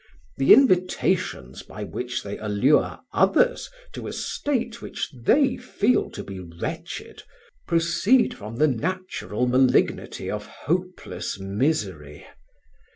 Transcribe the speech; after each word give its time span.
The 0.37 0.51
invitations 0.51 1.61
by 1.61 1.83
which 1.83 2.23
they 2.23 2.39
allure 2.39 3.01
others 3.13 3.69
to 3.93 4.07
a 4.07 4.11
state 4.13 4.81
which 4.81 5.13
they 5.13 5.57
feel 5.57 6.09
to 6.09 6.23
be 6.23 6.39
wretched, 6.39 7.21
proceed 7.67 8.35
from 8.35 8.55
the 8.55 8.65
natural 8.67 9.45
malignity 9.45 10.31
of 10.31 10.47
hopeless 10.47 11.39
misery. 11.39 12.25